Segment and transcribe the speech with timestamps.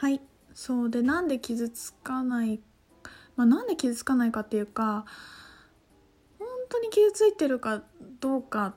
[0.00, 0.22] はい。
[0.54, 0.90] そう。
[0.90, 2.60] でなんで傷つかない
[3.36, 5.04] まあなんで傷つかないかっていうか
[6.38, 7.82] 本当に傷ついてるか
[8.18, 8.72] どうか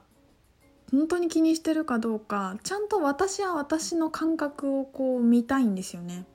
[0.91, 6.25] 本当に気にしてるかどうかちゃんと私は私の感覚をこう見たいんですよね。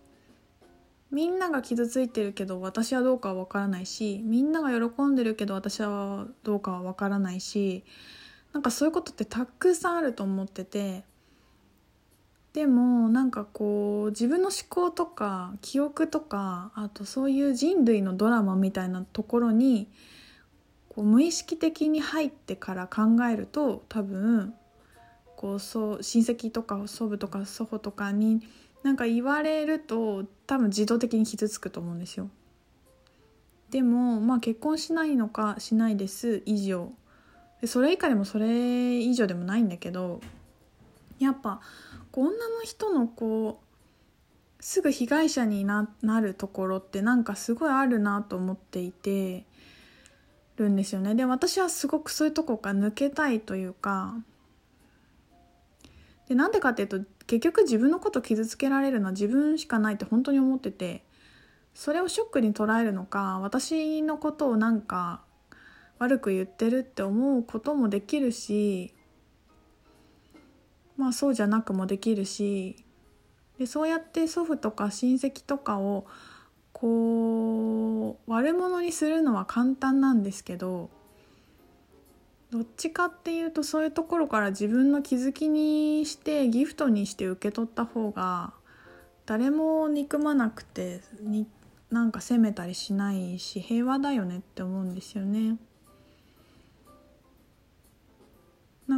[1.11, 7.85] みんなが傷ついてるけど私はどうかは分からないしみんなが喜んでるけど私はどうかは分からないし
[8.55, 11.05] なんかそういうことってたくさんあると思ってて
[12.59, 19.87] でもなんかこう自分の思考とか記憶とかあとそういう人類のドラマみたいなところに
[20.89, 24.55] こう無意識的に入ってから考えると多分
[25.37, 28.43] こうそう親戚とか祖母とか祖母とかに
[28.83, 32.29] なんか言われると多分自動的に傷つくと思うんですよ。
[33.71, 36.91] でもまあ結婚しないのかしないです以上
[37.67, 40.21] それ以下でもそれ以上でもないんだけど
[41.19, 41.61] やっぱ
[42.13, 45.87] 女の人のこうすぐ被害者にな
[46.21, 49.47] るところってなんかすごいあるなと思っていて
[50.57, 51.15] るんですよね。
[51.15, 54.17] で私はすごくそういうとこから抜けたいというか
[56.29, 61.05] でなんでかっていうと結局自分のこと傷つけられるのは自分しかないって本当に思ってて
[61.75, 65.23] それをショックに捉えるのか私のことをなんか
[65.99, 68.95] 悪く言ってるって思うこともできるし
[70.99, 72.85] まあそうじゃなくもできるし
[73.59, 76.07] でそうやって祖父とか親戚とかを
[76.73, 80.91] こう悪者にするのは簡単なんですけど
[82.51, 88.53] どっちかっていうとそういうところから自分の気づきにしてギフトにして受け取った方が
[89.27, 91.47] 誰も憎まなくてに
[91.91, 95.57] なんか責めたりしないし平和だよねって思うんですよね。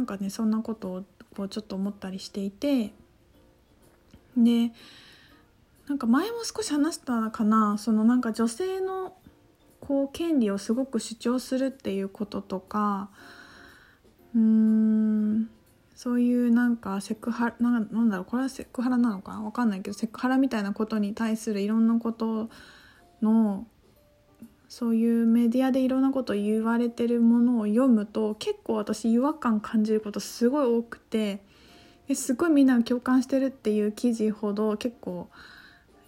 [0.01, 1.03] なんかねそんなことを
[1.37, 2.91] こうちょっと思ったりしていて
[4.35, 4.71] で
[5.87, 9.13] なんか前も少し話したかなそのなんか女性の
[9.79, 13.09] こう権利をすごく主張するっていうこととか
[14.33, 15.49] うーん
[15.95, 22.49] そういうなんかセクハラなんだろうこれはセクハラなのかわかんないけどセクハラみたいなことに対するいろんなこと
[23.21, 23.67] の
[24.71, 31.41] そういうメディアでいろんなこと言われてるものを読むと結構私違和感感じることすごい多くて
[32.15, 35.27] すごいみんなが共感してるっていう記事ほど結構、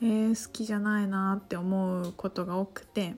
[0.01, 3.16] えー、好きじゃないなって思うことが多くて。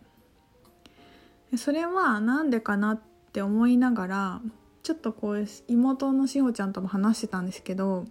[1.57, 3.01] それは何でかなっ
[3.31, 4.41] て思いながら
[4.81, 8.05] ちょっとこう妹のしほちゃんとも話してたんですけど、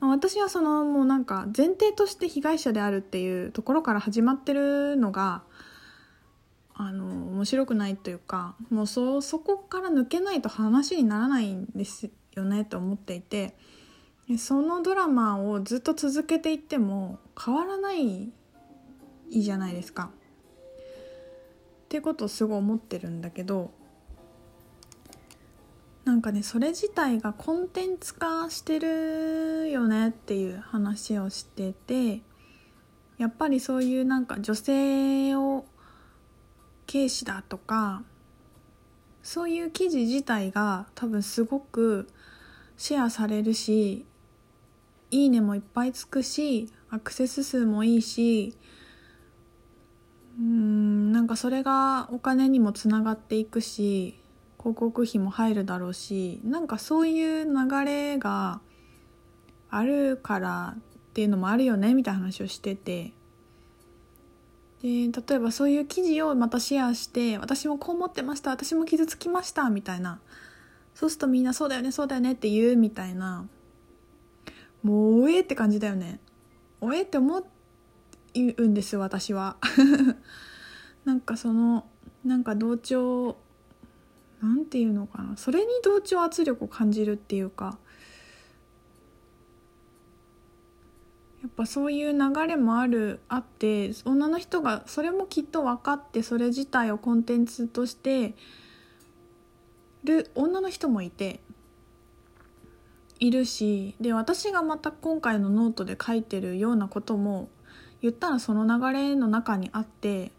[0.00, 5.42] ま、私はそのもうなんか前提として被害者であるっていうところから始まってるのが
[6.78, 13.54] あの面白くないというかもうそそこから抜けないと話にならないんですよねと思っていて
[14.38, 18.30] そのドラマをずっと続けていっても変わらない
[19.30, 20.10] じゃないですか。
[21.84, 23.70] っていうことをすごい思ってるんだけど
[26.04, 32.22] なんかねそれ自体がコンテンツ化してるよねっていう話をしてて
[33.18, 35.64] やっぱりそういうなんか女性を
[36.96, 38.02] 軽視だとか
[39.22, 42.08] そういう記事自体が多分すごく
[42.78, 44.06] シェアされるし
[45.10, 48.56] いいねもいっぱいつくしアクセス数もいいし
[50.38, 54.18] うんなんかそれがお金にもつながっていくし
[54.58, 58.60] 広告費も入るだろうしなんかそういう流れが
[59.68, 60.80] あるからっ
[61.12, 63.12] ていうのもあるよねみたいな話をしてて。
[64.86, 70.20] で例えばそういう記事をまたシェアして私もこう思ってました私も傷つきましたみたいな。
[70.94, 73.48] そうするとみんなそうだよねそうだよねって言うみたいな。
[74.84, 76.20] もうおえって感じだよね。
[76.80, 77.42] おえって思
[78.34, 79.56] うんです私は。
[81.04, 81.84] なんかその
[82.24, 83.38] なんか同調
[84.40, 85.36] なんていうのかな。
[85.36, 87.76] それに同調圧力を感じるっていうか。
[91.46, 98.34] やっぱそういう流れもあるあって女の人がそれもきっと分かってそれ自体をコンテンツとして
[100.02, 101.38] る女の人もいて
[103.20, 107.48] いるしで私がまた今回のノートで書いてるようなことも
[108.02, 110.32] 言ったらその流れの中にあって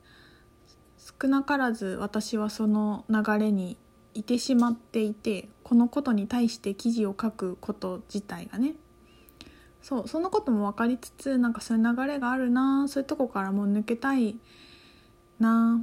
[1.21, 3.77] 少なからず私はその流れに
[4.13, 8.75] いてしまっていてこのことに対して記事を書くこと自体がね
[9.87, 14.35] そうそのことも分かりつつなんかそういう流れがあるなそういうとこからもう抜けたい
[15.39, 15.81] な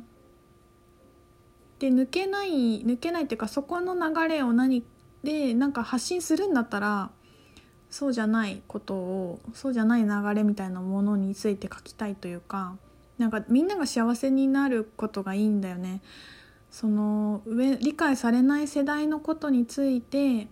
[1.79, 4.85] で抜けない抜けないっていうかそこの流れを何
[5.23, 7.13] でなんか発信するんだったら
[7.89, 12.77] そうじゃないことをそうじゃない流れみたいなものについて書きたいというか
[13.17, 16.03] なんかみんなが幸せになることがいいんだよね。
[16.71, 20.49] その上理解されない世代のことについて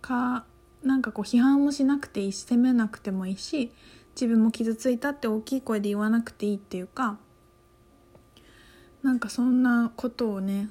[0.00, 0.44] か
[0.86, 3.72] なんかこう批判もしなくていいし責めなくてもいいし
[4.14, 7.18] 自分も傷ついたって大きい声で言わなくていいっていうか
[9.02, 10.68] なんかそんなことをね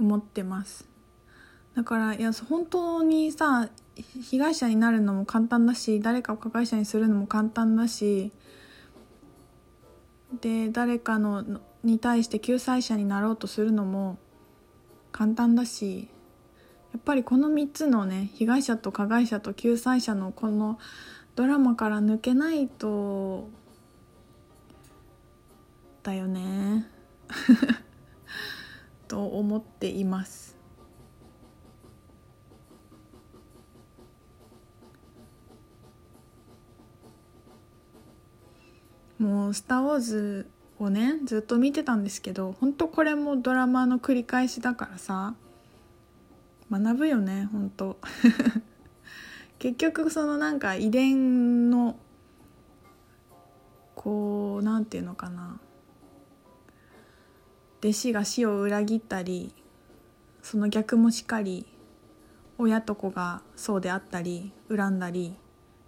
[0.00, 0.88] 思ってます。
[1.74, 3.68] だからいや本当にさ
[4.22, 8.32] 被害者になるのも簡単だし誰かを加害者にするのも簡単だし
[10.40, 14.18] で誰かのに対して救済者になろうとするのも
[15.12, 16.08] 簡単だし
[16.98, 20.78] っぱりこの3つのね被害者と加害者と救済者のこの
[21.36, 23.48] ドラマから抜けないと
[26.02, 26.86] だよね。
[29.06, 30.56] と思っています。
[39.18, 45.34] もう「スター・ウォーズ」をねずっと見てたんですけど本当これもドラマの繰り返しだからさ
[46.70, 47.98] 学ぶよね本当。
[49.58, 51.96] 結局そのなんか遺伝の
[53.94, 55.60] こうなんていうのかな。
[57.80, 59.54] 弟子が死を裏切ったり
[60.42, 61.66] その逆もしかり
[62.58, 65.36] 親と子がそうであったり恨んだり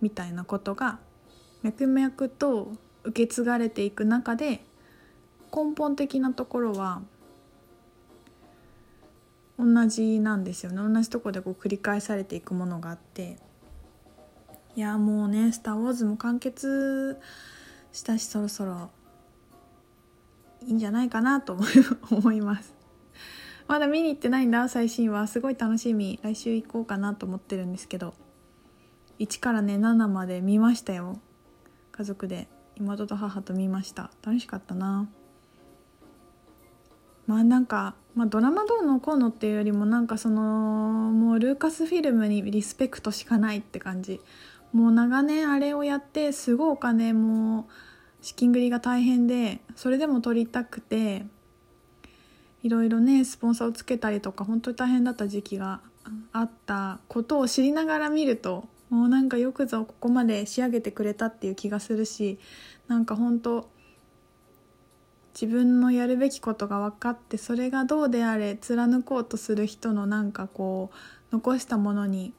[0.00, 1.00] みたいなことが
[1.62, 2.73] 脈々と
[3.03, 4.65] 受け継がれていく中で
[5.53, 7.03] 根本的なところは
[9.61, 10.77] 同じなんですよね。
[10.77, 13.39] 同じとこでこう繰り返されていくものがあって。
[14.77, 17.19] いやもうね「スター・ウォーズ」も完結
[17.93, 18.91] したしそろそろ
[20.65, 21.59] いいんじゃないかなと
[22.11, 22.75] 思います。
[23.67, 26.19] まだ見に行ってないんだ最新話すごい楽しみ。
[26.23, 28.15] 来週行こうかなと思ってるんですけど。
[29.19, 31.19] 1からね7まで見ましたよ。
[31.93, 32.49] 家族で。
[32.77, 34.11] 妹と母と見ました。
[34.23, 35.09] 楽しかったな。
[37.31, 44.21] まあなんか、まあ、ドラマどうのこうのっていうよりもなんかそのもうルーカスフィルムにリスペクトしかないって感じ。
[44.73, 47.69] もう長年あれをやってすごいお金も
[48.21, 51.25] 資金繰りが大変でそれでも撮りたくて
[52.65, 55.81] いろいろねスポンサーをつけたりとか本当に大変だった時期が
[56.33, 62.41] あったことを知りながら見るともうなんかよくぞここまで仕上げてくれたっていう気がするし
[62.88, 63.69] なんか本当
[65.35, 70.97] 自分のやるべきことが分かってそれがどうであれ貫こうとする人のなんかこう
[71.32, 72.35] 残したものに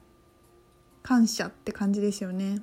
[1.02, 2.60] 感謝って感じですよね。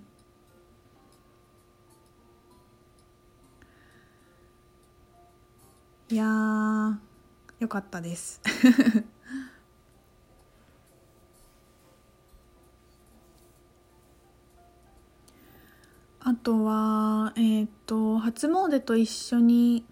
[6.11, 6.25] いや
[7.59, 8.41] よかったです
[16.19, 19.85] あとはえっ、ー、と初詣と一緒に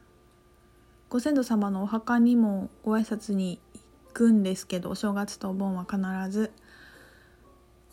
[1.10, 5.98] ご先祖様のお墓にもご挨拶に行くんですけどお正月とお盆は必
[6.32, 6.52] ず。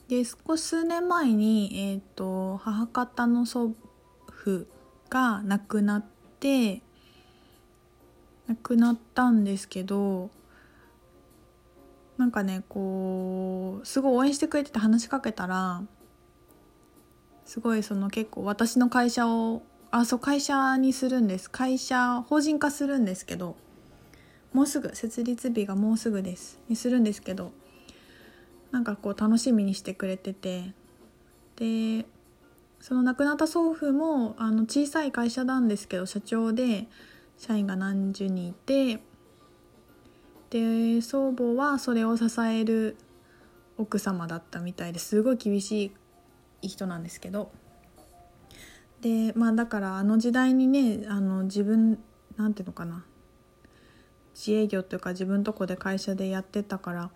[0.09, 3.75] で少し数年前に、えーと、母方の祖
[4.29, 4.67] 父
[5.09, 6.05] が亡くなっ
[6.41, 6.83] て
[8.49, 10.31] 亡くなったんですけど
[12.19, 15.83] なんかねこうすごい応援してくれてて話しかけたら
[17.47, 19.63] すごいその結構私の会社を
[19.97, 21.49] あそう会社にするんです。
[21.49, 23.55] 会社法人化するんですけど
[24.53, 26.59] もうすぐ設立日がもうすぐです。
[26.69, 27.53] にするんですけど
[28.73, 30.73] なんかこう楽しみにしてくれてて
[31.55, 32.07] で
[32.81, 36.89] その亡くなった祖父もあの小さい会社なんですけど社長で
[37.39, 39.01] 社員が何十人いて
[40.51, 42.97] で祖母はそれを支える
[43.79, 45.93] 奥様だったみたいですごい厳し
[46.63, 47.53] い人なんですけど
[49.05, 51.99] でまあだからあの時代にねあの自分
[52.39, 53.05] なんていうのかな
[54.35, 57.11] 自営業というか自分とこで会社でやってたから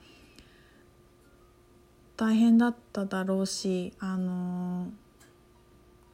[2.19, 4.89] 大変だっただろうしあの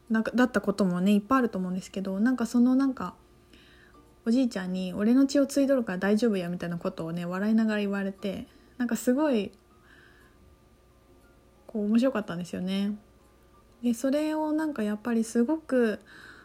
[0.09, 3.15] なんかだったこともねいっぱいあると思うんですけどなんかそのなんか
[4.25, 8.47] おじいちゃんに「俺の血を継いどるから大丈夫や」みたいなことをね笑いながら言われて
[8.79, 9.51] なんかすごい
[11.67, 12.97] こう面白かったんですよね。
[13.85, 16.01] でそれをなんかやっぱりすごく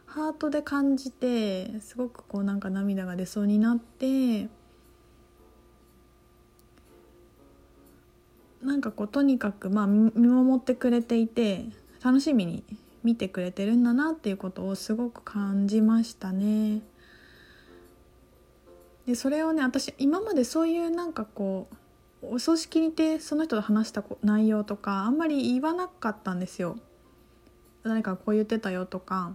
[0.05, 4.49] ハートで感じてすごくこうなんか涙が出そうになって
[8.61, 11.63] なんかこうとにかくまあ見守ってくれていて
[12.03, 12.65] 楽しみに
[13.05, 16.81] 見てくれてるんだなっていうことをすごく感じましたね。
[19.07, 21.69] でそれをね私今までそういうなんかこ
[22.21, 26.77] うお葬式にてその人と話した内容とかあんまり言わなかったんですよ。
[27.83, 29.33] 誰かこう言ってたよとか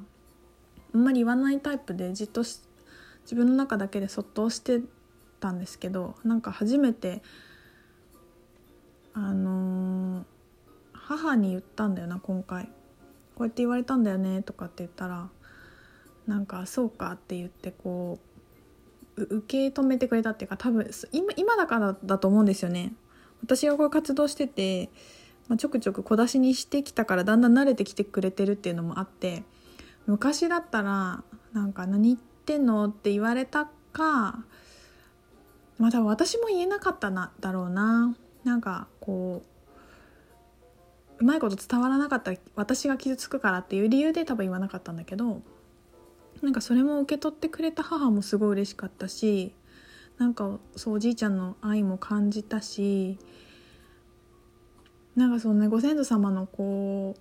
[0.95, 4.81] あんまり言わないタイプでじっと自分の中だけでそっとして
[5.41, 7.23] たんですけどなんか初めて
[9.13, 10.25] あのー、
[10.93, 12.65] 母に言ったんだよな今回
[13.35, 15.29] こうやって言われたんだよねとかって言ったら
[16.27, 18.19] なんかそうかって言ってこ
[19.17, 22.93] う受け止めてくれたっていうか多分今今だからだと思うんですよね。
[23.43, 24.89] 私がこう活動してて、
[25.49, 29.43] まあ、ちょくちょく小出しにしてきたからだんだん慣れてきてくれてるっていうのもあって
[30.07, 31.23] 昔だったら
[31.53, 34.45] なんか何言ってんのって言われたか
[35.79, 38.17] まあ多分私も言えなかったなだろうな。
[38.45, 39.43] なんかこ
[41.19, 45.41] ううまいこと伝わらなかった私が傷つくからっていう理由で多分言わなかったんだけど
[46.43, 49.55] なんかそれも受け取ってくれた母もすごい嬉しかったし
[50.19, 53.19] なんかそうおじいちゃんの愛も感じたし
[55.17, 57.21] なんかそのねご先祖様のこう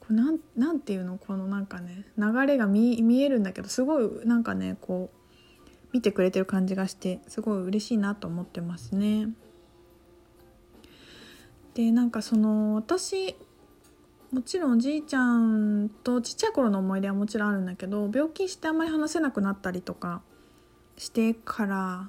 [0.00, 1.18] こうなんなんていうの？
[1.18, 5.16] このなんかね流れが見見えるんだけどすごいなんかねこう
[5.92, 9.28] 見てくれてる感じがしてすごい嬉しいなと思ってますね。
[11.74, 13.36] でなんかその私
[14.30, 20.22] もちろんおじいちゃんとちっちゃい頃の思い出はもちろんあるんだけど病気してあんまり話せなくなったりとか
[20.96, 22.08] してから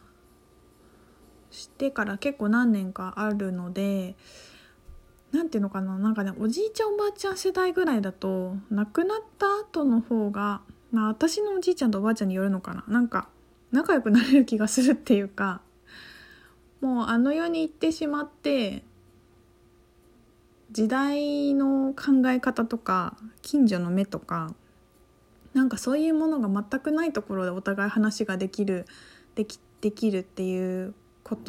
[1.53, 4.15] してから結構何年かあるので
[5.31, 12.83] 何ていうのかななんかねおじいちゃんおばあちゃん世代ぐらいだと亡くなった後の方がまあ私のおじいちゃんとおばあちゃんによるのかな。
[12.87, 13.29] なんか
[13.71, 15.61] 仲良くなれる気がするっていうか
[16.81, 18.83] もうあの世に行ってしまって
[20.71, 24.53] 時代の考え方とか近所の目とか
[25.53, 28.85] なんかそういうものが全くないところでお互い話ができる
[29.35, 30.93] できできるっていう